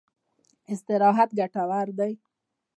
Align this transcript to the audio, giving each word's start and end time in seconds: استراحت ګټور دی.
استراحت 0.73 1.29
ګټور 1.39 1.87
دی. 1.99 2.13